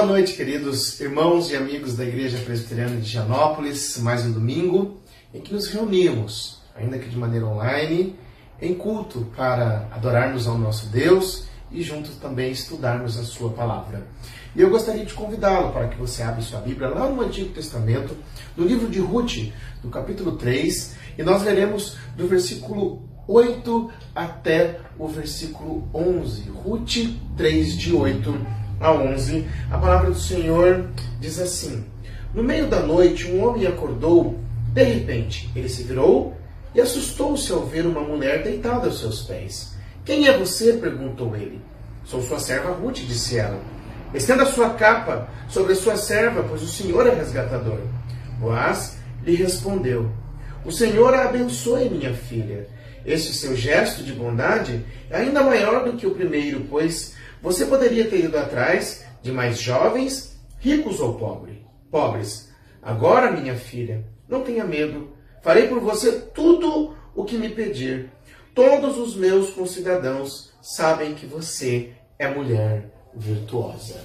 [0.00, 3.98] Boa noite, queridos irmãos e amigos da Igreja Presbiteriana de Gianópolis.
[3.98, 4.98] Mais um domingo
[5.34, 8.16] em que nos reunimos, ainda que de maneira online,
[8.62, 14.06] em culto para adorarmos ao nosso Deus e juntos também estudarmos a Sua palavra.
[14.56, 18.16] E eu gostaria de convidá-lo para que você abra sua Bíblia lá no Antigo Testamento,
[18.56, 19.52] no livro de Ruth,
[19.84, 26.48] no capítulo 3, e nós leremos do versículo 8 até o versículo 11.
[26.48, 26.96] Ruth
[27.36, 30.86] 3, de 8 a 11, a palavra do Senhor
[31.20, 31.84] diz assim:
[32.34, 34.40] No meio da noite, um homem acordou,
[34.72, 36.34] de repente, ele se virou
[36.74, 39.76] e assustou-se ao ver uma mulher deitada aos seus pés.
[40.04, 40.72] Quem é você?
[40.72, 41.60] perguntou ele.
[42.04, 43.60] Sou sua serva Ruth, disse ela.
[44.14, 47.78] Estenda sua capa sobre sua serva, pois o Senhor é resgatador.
[48.38, 50.10] Boaz lhe respondeu:
[50.64, 52.66] O Senhor a abençoe, minha filha.
[53.04, 58.08] Este seu gesto de bondade é ainda maior do que o primeiro, pois você poderia
[58.08, 62.50] ter ido atrás de mais jovens, ricos ou pobre, pobres.
[62.82, 65.10] Agora, minha filha, não tenha medo.
[65.42, 68.10] Farei por você tudo o que me pedir.
[68.54, 74.00] Todos os meus concidadãos sabem que você é mulher virtuosa.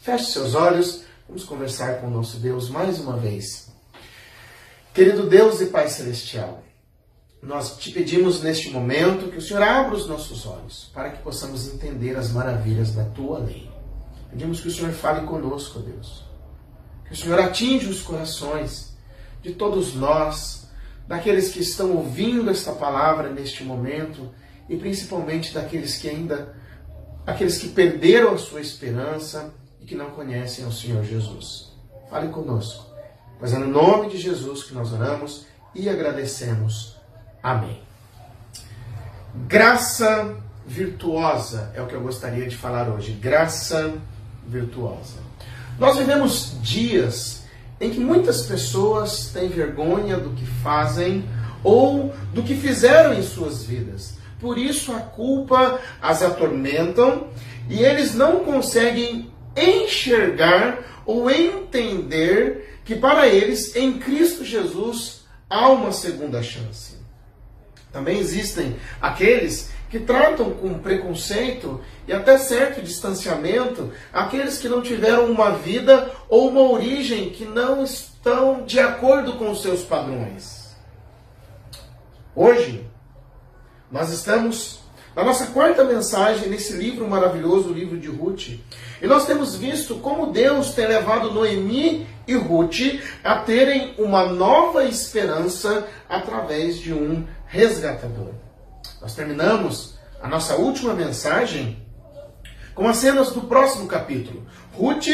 [0.00, 3.68] Feche seus olhos, vamos conversar com o nosso Deus mais uma vez.
[4.94, 6.62] Querido Deus e Pai Celestial,
[7.42, 11.72] nós te pedimos neste momento que o Senhor abra os nossos olhos para que possamos
[11.72, 13.70] entender as maravilhas da tua lei.
[14.30, 16.24] Pedimos que o Senhor fale conosco, Deus.
[17.06, 18.96] Que o Senhor atinja os corações
[19.40, 20.68] de todos nós,
[21.06, 24.30] daqueles que estão ouvindo esta palavra neste momento
[24.68, 26.54] e principalmente daqueles que ainda
[27.24, 31.72] aqueles que perderam a sua esperança e que não conhecem o Senhor Jesus.
[32.10, 32.86] Fale conosco.
[33.38, 36.97] Pois é no nome de Jesus que nós oramos e agradecemos.
[37.48, 37.80] Amém.
[39.46, 40.36] Graça
[40.66, 43.12] virtuosa é o que eu gostaria de falar hoje.
[43.12, 43.94] Graça
[44.46, 45.14] virtuosa.
[45.78, 47.44] Nós vivemos dias
[47.80, 51.26] em que muitas pessoas têm vergonha do que fazem
[51.64, 54.18] ou do que fizeram em suas vidas.
[54.38, 57.28] Por isso a culpa as atormentam
[57.66, 65.92] e eles não conseguem enxergar ou entender que para eles em Cristo Jesus há uma
[65.92, 66.97] segunda chance.
[67.92, 75.26] Também existem aqueles que tratam com preconceito e até certo distanciamento aqueles que não tiveram
[75.26, 80.76] uma vida ou uma origem que não estão de acordo com os seus padrões.
[82.34, 82.86] Hoje,
[83.90, 84.80] nós estamos
[85.16, 88.50] na nossa quarta mensagem nesse livro maravilhoso, o livro de Ruth,
[89.02, 94.84] e nós temos visto como Deus tem levado Noemi e Ruth a terem uma nova
[94.84, 98.32] esperança através de um resgatador.
[99.00, 101.82] Nós terminamos a nossa última mensagem
[102.74, 104.46] com as cenas do próximo capítulo.
[104.74, 105.08] Ruth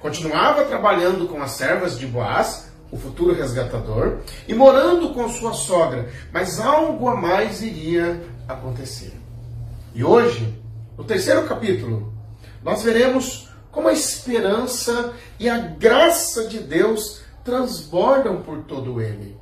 [0.00, 6.08] continuava trabalhando com as servas de Boaz, o futuro resgatador, e morando com sua sogra,
[6.32, 9.12] mas algo a mais iria acontecer.
[9.94, 10.54] E hoje,
[10.96, 12.12] no terceiro capítulo,
[12.62, 19.36] nós veremos como a esperança e a graça de Deus transbordam por todo ele.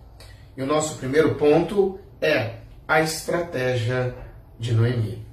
[0.56, 2.54] E o nosso primeiro ponto é
[2.86, 4.14] a estratégia
[4.58, 5.26] de Noemi.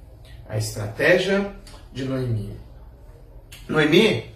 [0.48, 1.52] A estratégia
[1.92, 2.58] de Noemi.
[3.68, 4.30] Noemi,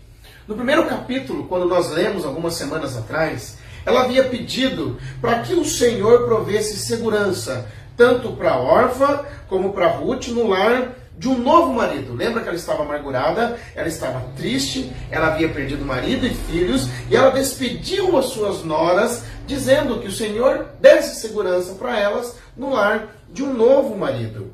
[0.46, 5.64] no primeiro capítulo, quando nós lemos algumas semanas atrás, ela havia pedido para que o
[5.64, 11.72] Senhor provesse segurança, tanto para a órfã como para Ruth no lar de um novo
[11.72, 12.14] marido.
[12.14, 17.16] Lembra que ela estava amargurada, ela estava triste, ela havia perdido marido e filhos, e
[17.16, 23.08] ela despediu as suas noras, dizendo que o Senhor desse segurança para elas no lar
[23.30, 24.52] de um novo marido.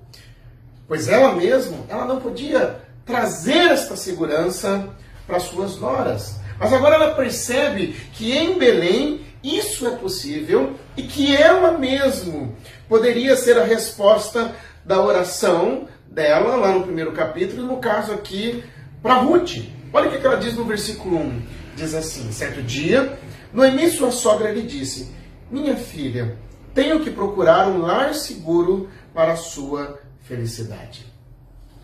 [0.86, 4.88] Pois ela mesma, ela não podia trazer esta segurança
[5.26, 6.40] para suas noras.
[6.58, 12.54] Mas agora ela percebe que em Belém isso é possível e que ela mesmo
[12.88, 14.54] poderia ser a resposta
[14.84, 18.64] da oração dela, lá no primeiro capítulo, e no caso aqui,
[19.02, 19.58] para Ruth.
[19.92, 21.42] Olha o que ela diz no versículo 1.
[21.76, 23.18] Diz assim: Certo dia,
[23.52, 25.10] Noemi, sua sogra, lhe disse:
[25.50, 26.36] Minha filha,
[26.74, 31.06] tenho que procurar um lar seguro para a sua felicidade.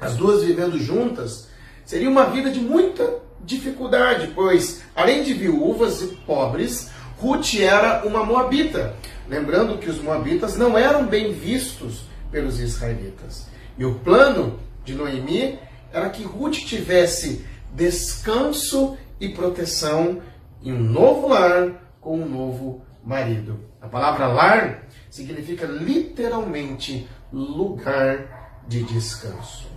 [0.00, 1.48] As duas vivendo juntas
[1.84, 8.24] seria uma vida de muita dificuldade, pois, além de viúvas e pobres, Ruth era uma
[8.24, 8.94] moabita.
[9.28, 13.46] Lembrando que os moabitas não eram bem vistos pelos israelitas.
[13.78, 15.58] E o plano de Noemi
[15.92, 17.44] era que Ruth tivesse
[17.74, 20.20] descanso e proteção
[20.62, 23.60] em um novo lar com um novo marido.
[23.86, 29.68] A palavra lar significa literalmente lugar de descanso.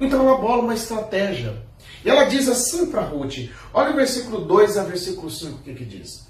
[0.00, 1.62] Então ela bola uma estratégia.
[2.04, 5.74] E ela diz assim para Ruth, olha o versículo 2 a versículo 5, o que,
[5.74, 6.26] que diz?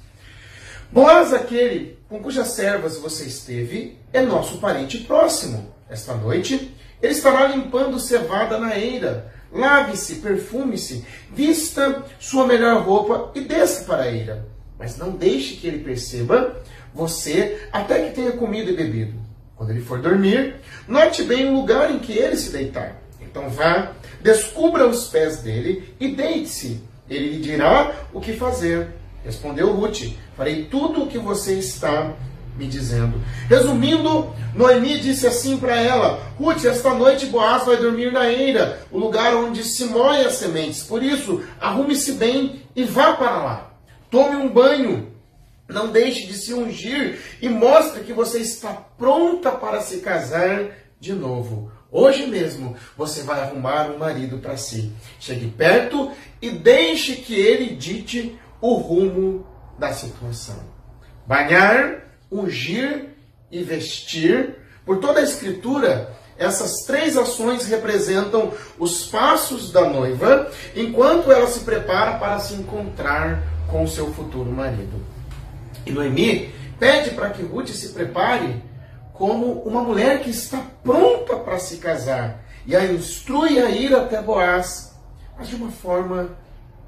[0.93, 5.75] Boaz, aquele com cujas servas você esteve, é nosso parente próximo.
[5.89, 9.33] Esta noite, ele estará limpando cevada na eira.
[9.51, 11.03] Lave-se, perfume-se,
[11.33, 14.47] vista sua melhor roupa e desça para a eira.
[14.79, 16.63] Mas não deixe que ele perceba
[16.97, 19.15] você até que tenha comido e bebido.
[19.55, 20.57] Quando ele for dormir,
[20.89, 23.01] note bem o lugar em que ele se deitar.
[23.21, 26.83] Então vá, descubra os pés dele e deite-se.
[27.09, 28.89] Ele lhe dirá o que fazer.
[29.25, 32.15] Respondeu Ruth: Farei tudo o que você está
[32.57, 33.21] me dizendo.
[33.49, 38.99] Resumindo, Noemi disse assim para ela: Ruth, esta noite Boaz vai dormir na eira, o
[38.99, 40.83] lugar onde se moem as sementes.
[40.83, 43.71] Por isso, arrume-se bem e vá para lá.
[44.11, 45.09] Tome um banho,
[45.69, 50.71] não deixe de se ungir e mostre que você está pronta para se casar
[51.01, 51.71] de novo.
[51.91, 54.93] Hoje mesmo você vai arrumar um marido para si.
[55.19, 56.11] Chegue perto
[56.41, 59.47] e deixe que ele dite o rumo
[59.79, 60.61] da situação.
[61.27, 63.11] Banhar, ungir
[63.51, 64.57] e vestir.
[64.85, 71.61] Por toda a Escritura, essas três ações representam os passos da noiva enquanto ela se
[71.61, 75.16] prepara para se encontrar com seu futuro marido.
[75.87, 78.63] E Noemi pede para que Ruth se prepare
[79.15, 84.21] como uma mulher que está pronta para se casar e a instrui a ir até
[84.21, 84.95] Boaz,
[85.39, 86.37] mas de uma forma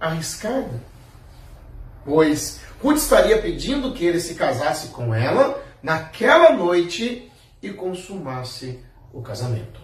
[0.00, 0.82] arriscada.
[2.04, 7.30] Pois Ruth estaria pedindo que ele se casasse com ela naquela noite
[7.62, 9.80] e consumasse o casamento.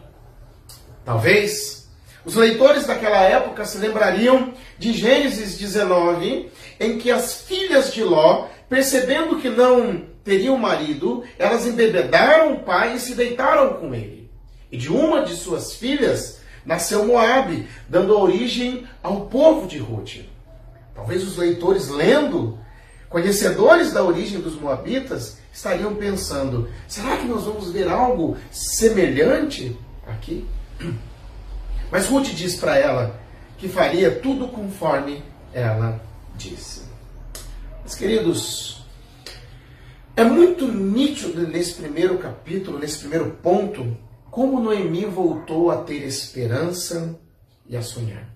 [1.04, 1.84] Talvez
[2.24, 6.50] os leitores daquela época se lembrariam de Gênesis 19,
[6.80, 12.96] em que as filhas de Ló, percebendo que não teriam marido, elas embebedaram o pai
[12.96, 14.28] e se deitaram com ele.
[14.68, 20.24] E de uma de suas filhas nasceu Moabe, dando origem ao povo de Ruth.
[20.92, 22.58] Talvez os leitores lendo,
[23.08, 30.44] conhecedores da origem dos moabitas, estariam pensando: será que nós vamos ver algo semelhante aqui?
[31.92, 33.20] Mas Ruth diz para ela
[33.56, 35.22] que faria tudo conforme
[35.52, 36.00] ela
[36.36, 36.93] disse.
[37.84, 38.82] Mas, queridos,
[40.16, 43.94] é muito nítido nesse primeiro capítulo, nesse primeiro ponto,
[44.30, 47.20] como Noemi voltou a ter esperança
[47.68, 48.26] e a sonhar.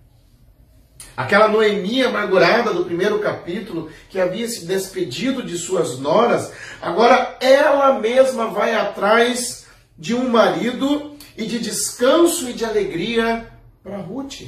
[1.17, 6.53] Aquela Noemi amargurada do primeiro capítulo, que havia se despedido de suas noras,
[6.83, 9.67] agora ela mesma vai atrás
[9.97, 13.50] de um marido e de descanso e de alegria
[13.83, 14.43] para Ruth.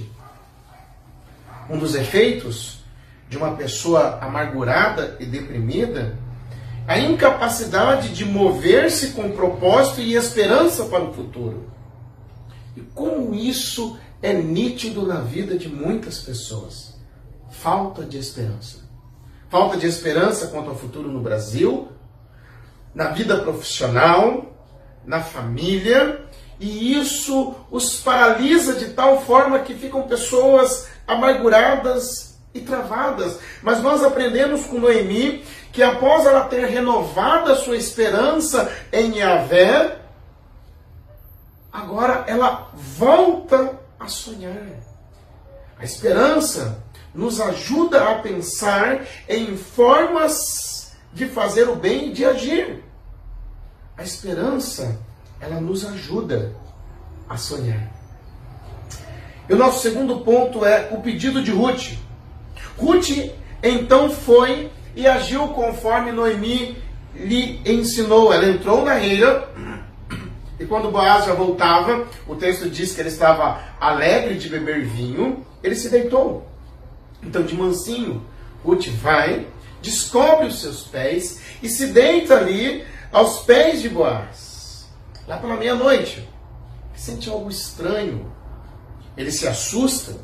[1.71, 2.80] Um dos efeitos
[3.31, 6.19] de uma pessoa amargurada e deprimida
[6.87, 11.71] a incapacidade de mover-se com propósito e esperança para o futuro.
[12.77, 16.99] E como isso é nítido na vida de muitas pessoas.
[17.51, 18.79] Falta de esperança.
[19.49, 21.89] Falta de esperança quanto ao futuro no Brasil,
[22.93, 24.57] na vida profissional,
[25.07, 26.25] na família,
[26.59, 33.39] e isso os paralisa de tal forma que ficam pessoas amarguradas e travadas.
[33.63, 39.99] Mas nós aprendemos com Noemi que após ela ter renovado a sua esperança em Yahvé,
[41.73, 44.67] agora ela volta a sonhar.
[45.79, 46.83] A esperança
[47.15, 52.85] nos ajuda a pensar em formas de fazer o bem e de agir.
[53.97, 54.99] A esperança,
[55.41, 56.55] ela nos ajuda
[57.29, 57.91] a sonhar.
[59.49, 61.99] E o nosso segundo ponto é o pedido de Ruth.
[62.81, 63.31] Ruth
[63.63, 66.77] então foi e agiu conforme Noemi
[67.15, 68.33] lhe ensinou.
[68.33, 69.49] Ela entrou na eira
[70.59, 75.45] e quando Boaz já voltava, o texto diz que ele estava alegre de beber vinho,
[75.63, 76.47] ele se deitou.
[77.23, 78.27] Então, de mansinho,
[78.63, 79.47] Ruth vai,
[79.81, 84.87] descobre os seus pés e se deita ali aos pés de Boaz.
[85.27, 86.29] Lá pela meia-noite,
[86.95, 88.31] sente algo estranho.
[89.17, 90.17] Ele se assusta,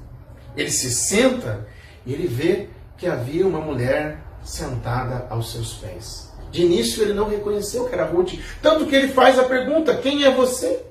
[0.55, 1.67] ele se senta
[2.07, 6.33] e ele vê que havia uma mulher sentada aos seus pés.
[6.51, 10.25] De início ele não reconheceu que era Ruth, tanto que ele faz a pergunta: Quem
[10.25, 10.85] é você?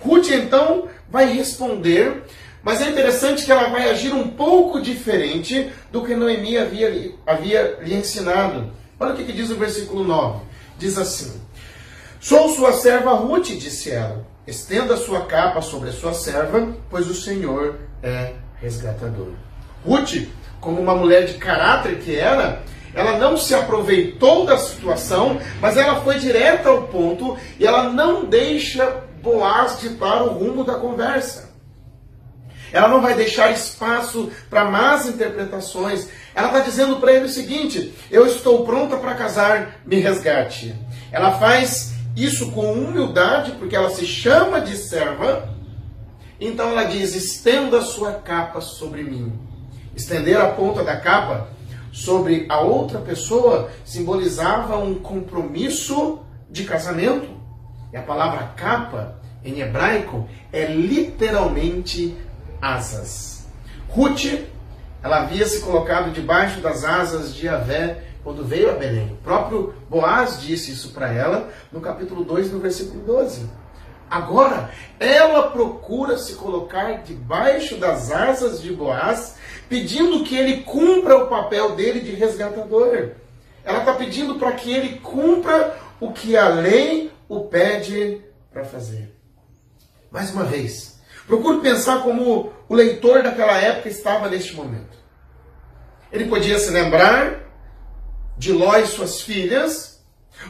[0.00, 2.24] Ruth então vai responder,
[2.62, 7.78] mas é interessante que ela vai agir um pouco diferente do que Noemi havia, havia
[7.82, 8.70] lhe ensinado.
[9.00, 10.40] Olha o que, que diz o versículo 9:
[10.78, 11.40] Diz assim:
[12.20, 14.26] Sou sua serva Ruth, disse ela.
[14.46, 19.32] Estenda sua capa sobre a sua serva, pois o Senhor é resgatador.
[19.86, 20.28] Ruth
[20.60, 22.62] como uma mulher de caráter que era,
[22.92, 28.24] ela não se aproveitou da situação, mas ela foi direta ao ponto e ela não
[28.24, 31.50] deixa Boaz ditar o rumo da conversa.
[32.72, 36.08] ela não vai deixar espaço para más interpretações.
[36.32, 40.74] Ela está dizendo para ele o seguinte: eu estou pronta para casar, me resgate.
[41.10, 45.52] Ela faz isso com humildade, porque ela se chama de serva.
[46.40, 49.32] Então ela diz: estenda sua capa sobre mim.
[49.96, 51.48] Estender a ponta da capa
[51.90, 57.26] sobre a outra pessoa simbolizava um compromisso de casamento.
[57.90, 62.14] E a palavra capa, em hebraico, é literalmente
[62.60, 63.46] asas.
[63.88, 64.44] Ruth,
[65.02, 69.12] ela havia se colocado debaixo das asas de Avé quando veio a Belém.
[69.12, 73.48] O próprio Boaz disse isso para ela no capítulo 2, no versículo 12.
[74.08, 74.70] Agora,
[75.00, 79.36] ela procura se colocar debaixo das asas de Boaz,
[79.68, 83.10] pedindo que ele cumpra o papel dele de resgatador.
[83.64, 88.22] Ela está pedindo para que ele cumpra o que a lei o pede
[88.52, 89.12] para fazer.
[90.10, 94.96] Mais uma vez, procure pensar como o leitor daquela época estava neste momento.
[96.12, 97.40] Ele podia se lembrar
[98.38, 99.95] de Ló e suas filhas,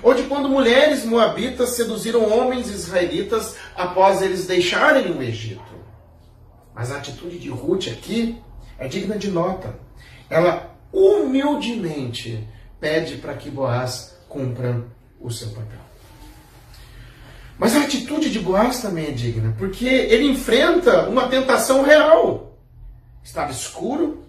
[0.02, 5.62] ou de quando mulheres moabitas seduziram homens israelitas após eles deixarem o Egito.
[6.74, 8.40] Mas a atitude de Ruth aqui
[8.78, 9.78] é digna de nota.
[10.28, 12.46] Ela humildemente
[12.78, 14.84] pede para que Boaz cumpra
[15.20, 15.80] o seu papel.
[17.58, 22.58] Mas a atitude de Boaz também é digna, porque ele enfrenta uma tentação real.
[23.24, 24.24] Estava escuro,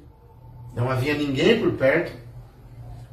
[0.74, 2.14] não havia ninguém por perto.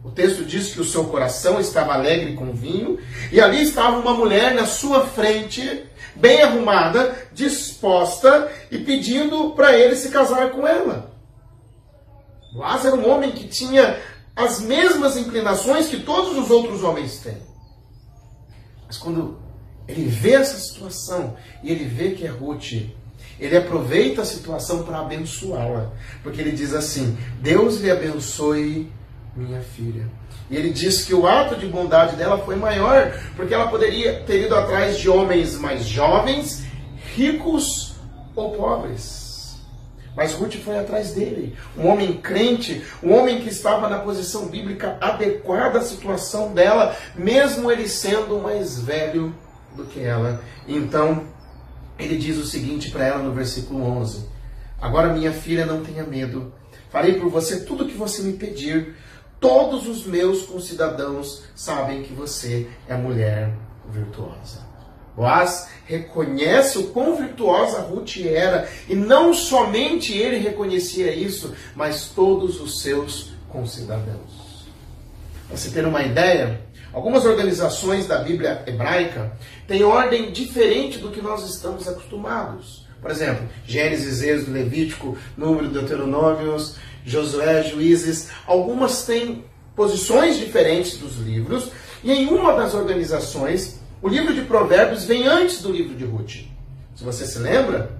[0.04, 2.98] O texto diz que o seu coração estava alegre com vinho,
[3.32, 5.82] e ali estava uma mulher na sua frente,
[6.14, 11.10] bem arrumada, disposta e pedindo para ele se casar com ela.
[12.52, 13.98] Boaz era um homem que tinha
[14.36, 17.38] as mesmas inclinações que todos os outros homens têm.
[18.86, 19.38] Mas quando
[19.88, 22.72] ele vê essa situação e ele vê que é Ruth,
[23.40, 25.92] ele aproveita a situação para abençoá-la.
[26.22, 28.92] Porque ele diz assim: Deus lhe abençoe
[29.36, 30.08] minha filha.
[30.50, 34.44] E ele diz que o ato de bondade dela foi maior, porque ela poderia ter
[34.44, 36.64] ido atrás de homens mais jovens,
[37.14, 37.96] ricos
[38.34, 39.24] ou pobres.
[40.16, 44.96] Mas Ruth foi atrás dele, um homem crente, um homem que estava na posição bíblica
[45.00, 49.34] adequada à situação dela, mesmo ele sendo mais velho
[49.74, 50.40] do que ela.
[50.68, 51.24] Então,
[51.98, 54.28] ele diz o seguinte para ela no versículo 11:
[54.80, 56.52] Agora, minha filha, não tenha medo.
[56.90, 58.94] Farei por você tudo o que você me pedir
[59.40, 63.52] Todos os meus concidadãos sabem que você é mulher
[63.90, 64.64] virtuosa.
[65.16, 72.60] Boaz reconhece o quão virtuosa Ruth era, e não somente ele reconhecia isso, mas todos
[72.60, 74.66] os seus concidadãos.
[75.46, 76.60] Para você ter uma ideia,
[76.92, 79.36] algumas organizações da Bíblia hebraica
[79.68, 82.84] têm ordem diferente do que nós estamos acostumados.
[83.00, 89.44] Por exemplo, Gênesis, Êxodo, Levítico, Número, Deuteronômios, Josué, Juízes, algumas têm
[89.76, 91.70] posições diferentes dos livros,
[92.02, 96.46] e em uma das organizações, o livro de Provérbios vem antes do livro de Ruth.
[96.94, 97.90] Se você se lembra,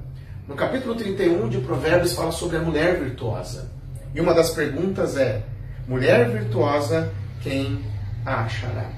[0.46, 3.70] no capítulo 31 de Provérbios fala sobre a mulher virtuosa.
[4.14, 5.42] E uma das perguntas é:
[5.88, 7.82] mulher virtuosa, quem
[8.25, 8.90] a achará?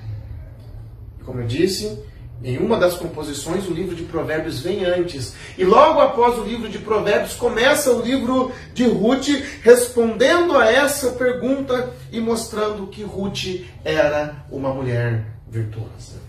[1.24, 1.98] Como eu disse,
[2.42, 5.34] em uma das composições, o livro de Provérbios vem antes.
[5.56, 9.28] E logo após o livro de Provérbios, começa o livro de Ruth,
[9.62, 16.20] respondendo a essa pergunta e mostrando que Ruth era uma mulher virtuosa.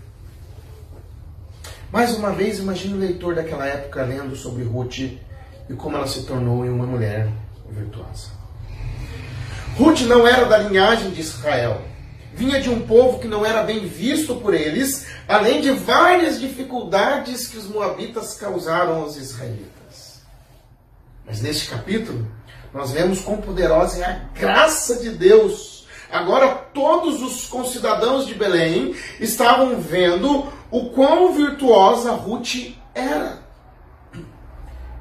[1.92, 6.24] Mais uma vez, imagine o leitor daquela época lendo sobre Ruth e como ela se
[6.24, 7.28] tornou uma mulher
[7.70, 8.30] virtuosa.
[9.76, 11.82] Ruth não era da linhagem de Israel
[12.34, 17.46] vinha de um povo que não era bem visto por eles, além de várias dificuldades
[17.46, 20.22] que os moabitas causaram aos israelitas.
[21.26, 22.26] Mas neste capítulo,
[22.72, 25.86] nós vemos quão poderosa é a graça de Deus.
[26.10, 33.42] Agora todos os concidadãos de Belém estavam vendo o quão virtuosa Ruth era.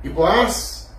[0.03, 0.89] E Boaz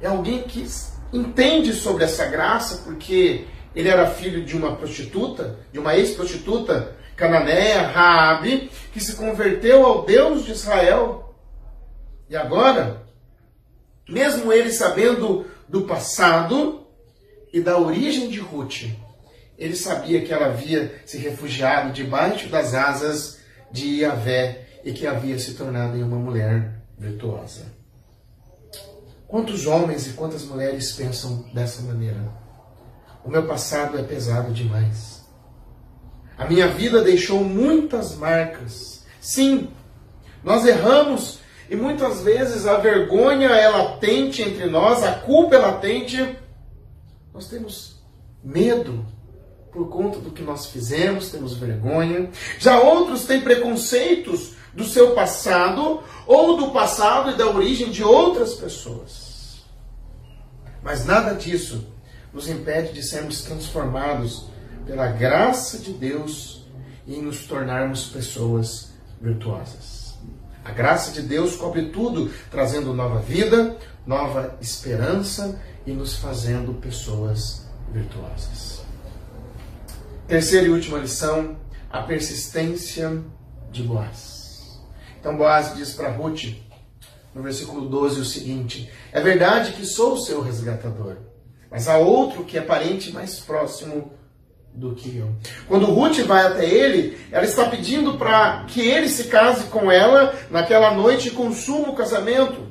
[0.00, 0.68] é alguém que
[1.12, 7.82] entende sobre essa graça, porque ele era filho de uma prostituta, de uma ex-prostituta cananeia,
[7.82, 11.34] Raabe, que se converteu ao Deus de Israel.
[12.28, 13.02] E agora,
[14.08, 16.86] mesmo ele sabendo do passado
[17.52, 18.84] e da origem de Ruth,
[19.58, 23.38] ele sabia que ela havia se refugiado debaixo das asas
[23.70, 27.66] de Iavé e que havia se tornado em uma mulher virtuosa.
[29.28, 32.41] Quantos homens e quantas mulheres pensam dessa maneira?
[33.24, 35.22] O meu passado é pesado demais.
[36.36, 39.04] A minha vida deixou muitas marcas.
[39.20, 39.70] Sim,
[40.42, 41.38] nós erramos
[41.70, 46.36] e muitas vezes a vergonha é latente entre nós, a culpa é latente.
[47.32, 48.02] Nós temos
[48.42, 49.06] medo
[49.70, 52.28] por conta do que nós fizemos, temos vergonha.
[52.58, 58.54] Já outros têm preconceitos do seu passado ou do passado e da origem de outras
[58.54, 59.62] pessoas.
[60.82, 61.91] Mas nada disso
[62.32, 64.46] nos impede de sermos transformados
[64.86, 66.66] pela graça de Deus
[67.06, 70.14] e nos tornarmos pessoas virtuosas.
[70.64, 77.66] A graça de Deus cobre tudo, trazendo nova vida, nova esperança e nos fazendo pessoas
[77.92, 78.82] virtuosas.
[80.26, 81.56] Terceira e última lição,
[81.90, 83.22] a persistência
[83.70, 84.80] de Boaz.
[85.18, 86.56] Então Boaz diz para Ruth,
[87.34, 91.16] no versículo 12, o seguinte: É verdade que sou o seu resgatador,
[91.72, 94.12] mas há outro que é parente mais próximo
[94.74, 95.30] do que eu.
[95.66, 100.34] Quando Ruth vai até ele, ela está pedindo para que ele se case com ela
[100.50, 102.68] naquela noite e consuma o casamento.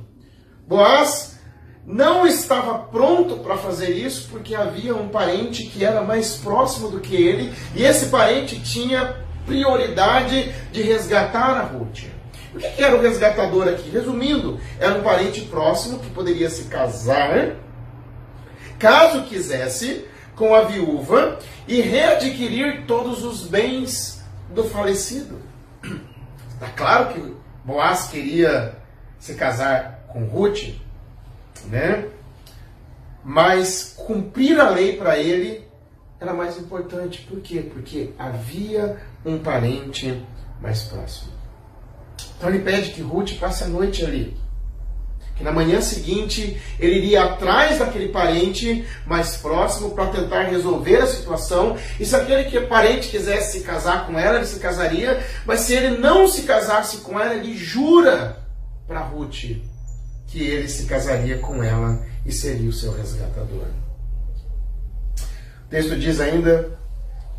[0.68, 1.40] Boaz
[1.86, 7.00] não estava pronto para fazer isso porque havia um parente que era mais próximo do
[7.00, 9.16] que ele e esse parente tinha
[9.46, 12.04] prioridade de resgatar a Ruth.
[12.54, 13.90] O que era o resgatador aqui?
[13.90, 17.56] Resumindo, era um parente próximo que poderia se casar,
[18.82, 25.40] caso quisesse, com a viúva e readquirir todos os bens do falecido.
[26.54, 28.76] Está claro que Boaz queria
[29.20, 30.74] se casar com Ruth,
[31.68, 32.08] né?
[33.24, 35.64] Mas cumprir a lei para ele
[36.20, 37.22] era mais importante.
[37.22, 37.62] Por quê?
[37.62, 40.26] Porque havia um parente
[40.60, 41.32] mais próximo.
[42.38, 44.36] Então ele pede que Ruth passe a noite ali.
[45.42, 51.78] Na manhã seguinte ele iria atrás daquele parente mais próximo para tentar resolver a situação.
[52.00, 55.24] E se aquele que parente quisesse se casar com ela, ele se casaria.
[55.46, 58.38] Mas se ele não se casasse com ela, ele jura
[58.88, 59.58] para Ruth
[60.28, 63.66] que ele se casaria com ela e seria o seu resgatador.
[65.66, 66.78] O texto diz ainda: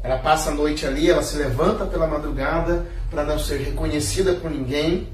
[0.02, 4.50] ela passa a noite ali, ela se levanta pela madrugada para não ser reconhecida por
[4.50, 5.08] ninguém.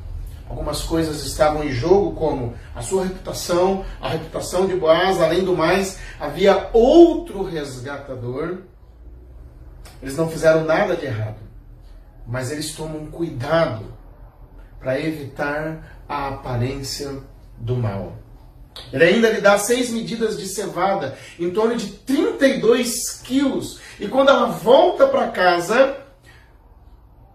[0.48, 5.20] Algumas coisas estavam em jogo, como a sua reputação, a reputação de Boaz.
[5.20, 8.58] Além do mais, havia outro resgatador.
[10.02, 11.40] Eles não fizeram nada de errado,
[12.26, 13.84] mas eles tomam cuidado
[14.78, 17.18] para evitar a aparência
[17.58, 18.16] do mal.
[18.92, 23.80] Ele ainda lhe dá seis medidas de cevada, em torno de 32 quilos.
[23.98, 25.96] E quando ela volta para casa,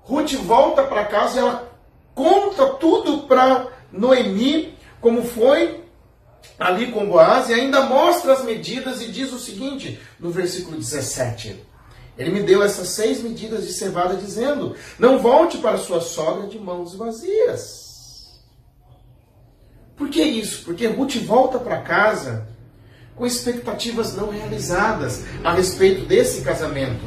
[0.04, 1.73] Ruth volta para casa e ela
[2.14, 5.84] conta tudo para Noemi, como foi
[6.60, 11.64] ali com Boaz, e ainda mostra as medidas e diz o seguinte, no versículo 17.
[12.18, 16.60] Ele me deu essas seis medidas de cevada, dizendo: Não volte para sua sogra de
[16.60, 18.40] mãos vazias.
[19.98, 20.64] Por que isso?
[20.64, 22.48] Porque Ruth volta para casa
[23.16, 27.06] com expectativas não realizadas a respeito desse casamento.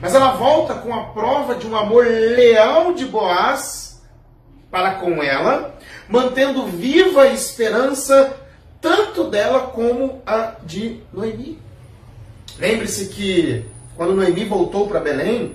[0.00, 3.83] Mas ela volta com a prova de um amor leal de Boaz
[4.74, 8.36] para com ela, mantendo viva a esperança
[8.80, 11.60] tanto dela como a de Noemi.
[12.58, 13.64] Lembre-se que
[13.96, 15.54] quando Noemi voltou para Belém,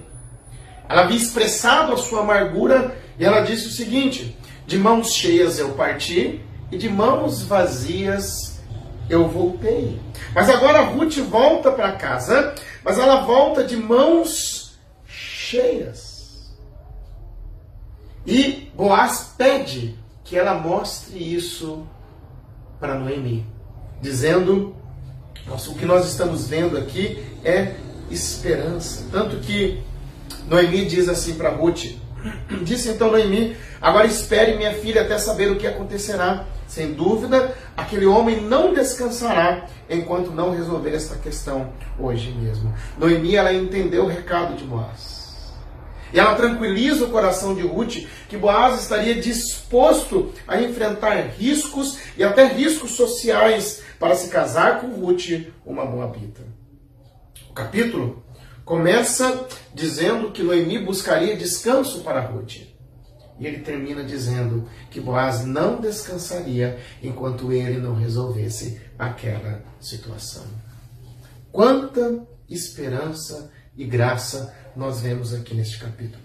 [0.88, 5.73] ela havia expressado a sua amargura e ela disse o seguinte: de mãos cheias eu
[5.73, 8.62] parti e de mãos vazias
[9.10, 9.99] eu voltei.
[10.34, 12.55] Mas agora Ruth volta para casa,
[12.86, 16.10] mas ela volta de mãos cheias.
[18.25, 21.86] E Boaz pede que ela mostre isso
[22.80, 23.46] para Noemi,
[24.02, 24.74] dizendo:
[25.46, 27.76] nossa, o que nós estamos vendo aqui é
[28.10, 29.06] esperança.
[29.12, 29.84] Tanto que
[30.48, 31.88] Noemi diz assim para Ruth:
[32.63, 36.46] Disse então Noemi: Agora espere, minha filha, até saber o que acontecerá.
[36.65, 42.74] Sem dúvida, aquele homem não descansará enquanto não resolver esta questão hoje mesmo.
[42.98, 45.18] Noemi, ela entendeu o recado de Boaz.
[46.13, 52.24] E ela tranquiliza o coração de Ruth que Boaz estaria disposto a enfrentar riscos e
[52.24, 56.41] até riscos sociais para se casar com Ruth, uma moabita.
[57.50, 58.24] O capítulo
[58.65, 62.58] começa dizendo que Noemi buscaria descanso para Ruth.
[63.39, 70.43] E ele termina dizendo que Boaz não descansaria enquanto ele não resolvesse aquela situação.
[71.52, 76.23] Quanta esperança e graça nós vemos aqui neste capítulo.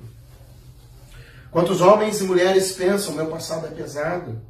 [1.51, 4.41] Quantos homens e mulheres pensam: meu passado é pesado,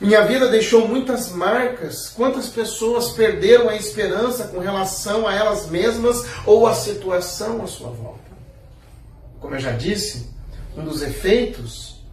[0.00, 2.08] minha vida deixou muitas marcas.
[2.10, 7.88] Quantas pessoas perderam a esperança com relação a elas mesmas ou a situação à sua
[7.90, 8.20] volta?
[9.40, 10.30] Como eu já disse,
[10.76, 12.04] um dos efeitos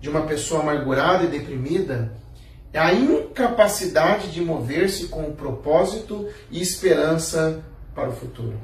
[0.00, 2.12] de uma pessoa amargurada e deprimida
[2.72, 7.64] é a incapacidade de mover-se com o propósito e esperança
[7.94, 8.58] para o futuro.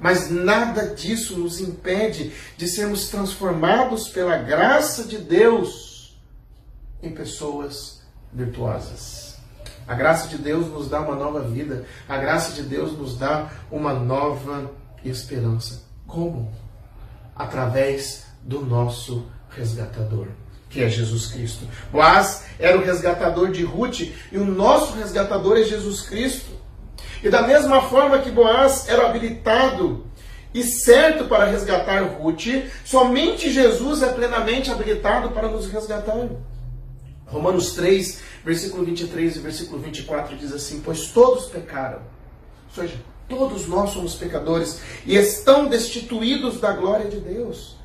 [0.00, 6.18] Mas nada disso nos impede de sermos transformados pela graça de Deus
[7.02, 9.36] em pessoas virtuosas.
[9.86, 13.50] A graça de Deus nos dá uma nova vida, a graça de Deus nos dá
[13.70, 14.70] uma nova
[15.04, 15.82] esperança.
[16.06, 16.52] Como?
[17.34, 20.28] Através do nosso resgatador,
[20.68, 21.66] que é Jesus Cristo.
[21.90, 26.52] Boaz era o resgatador de Ruth e o nosso resgatador é Jesus Cristo.
[27.22, 30.06] E da mesma forma que Boaz era habilitado
[30.54, 32.46] e certo para resgatar Ruth,
[32.84, 36.28] somente Jesus é plenamente habilitado para nos resgatar.
[37.26, 42.96] Romanos 3, versículo 23 e versículo 24 diz assim: Pois todos pecaram, ou seja,
[43.28, 47.77] todos nós somos pecadores e estão destituídos da glória de Deus.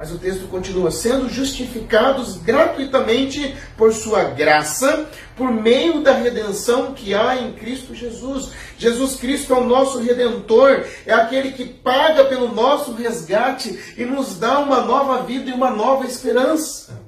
[0.00, 7.12] Mas o texto continua: sendo justificados gratuitamente por sua graça, por meio da redenção que
[7.12, 8.50] há em Cristo Jesus.
[8.78, 14.38] Jesus Cristo é o nosso redentor, é aquele que paga pelo nosso resgate e nos
[14.38, 16.98] dá uma nova vida e uma nova esperança.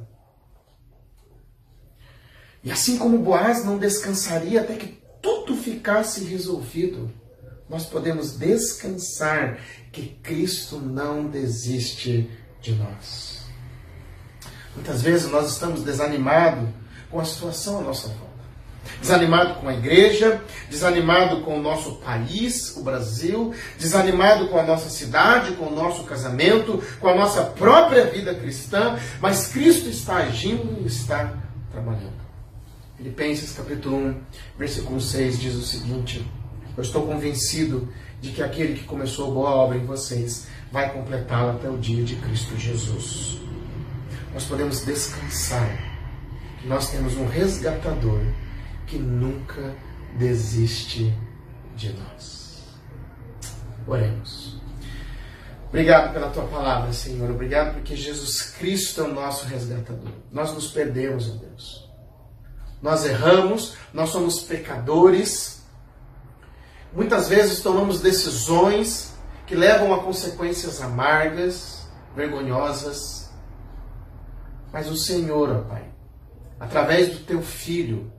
[2.63, 7.11] E assim como Boaz não descansaria até que tudo ficasse resolvido,
[7.71, 9.59] nós podemos descansar
[9.91, 12.29] que Cristo não desiste
[12.63, 13.43] de nós.
[14.75, 16.69] Muitas vezes nós estamos desanimados
[17.11, 18.33] com a situação à nossa volta.
[19.01, 24.89] Desanimado com a igreja, desanimado com o nosso país, o Brasil, desanimado com a nossa
[24.89, 30.83] cidade, com o nosso casamento, com a nossa própria vida cristã, mas Cristo está agindo
[30.83, 31.33] e está
[31.71, 32.23] trabalhando.
[32.97, 34.21] Filipenses capítulo 1,
[34.59, 36.25] versículo 6 diz o seguinte:
[36.77, 37.89] Eu estou convencido
[38.23, 42.15] de que aquele que começou boa obra em vocês vai completá-la até o dia de
[42.17, 43.41] Cristo Jesus.
[44.33, 45.77] Nós podemos descansar
[46.61, 48.23] que nós temos um resgatador
[48.87, 49.75] que nunca
[50.17, 51.13] desiste
[51.77, 52.63] de nós.
[53.89, 54.63] Oremos.
[55.69, 57.29] Obrigado pela tua palavra, Senhor.
[57.29, 60.13] Obrigado porque Jesus Cristo é o nosso resgatador.
[60.31, 61.91] Nós nos perdemos, ó Deus.
[62.81, 65.52] Nós erramos, nós somos pecadores.
[66.95, 69.15] Muitas vezes tomamos decisões
[69.47, 73.31] que levam a consequências amargas, vergonhosas.
[74.73, 75.85] Mas o Senhor, ó Pai,
[76.61, 78.13] através do teu filho,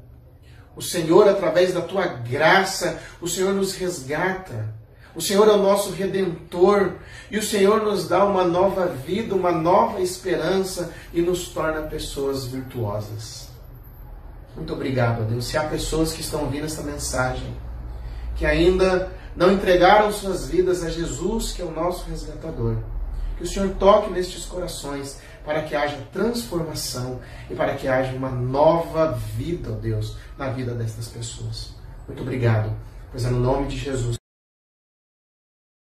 [0.76, 4.74] o Senhor, através da tua graça, o Senhor nos resgata.
[5.16, 6.94] O Senhor é o nosso redentor
[7.30, 12.46] e o Senhor nos dá uma nova vida, uma nova esperança e nos torna pessoas
[12.46, 13.50] virtuosas.
[14.56, 15.46] Muito obrigado, Deus.
[15.46, 17.56] Se há pessoas que estão ouvindo essa mensagem,
[18.36, 22.78] que ainda não entregaram suas vidas a Jesus, que é o nosso resgatador.
[23.38, 27.19] Que o Senhor toque nestes corações para que haja transformação
[27.50, 31.76] e para que haja uma nova vida, ó Deus, na vida destas pessoas.
[32.08, 32.72] Muito obrigado,
[33.12, 34.23] pois é no nome de Jesus.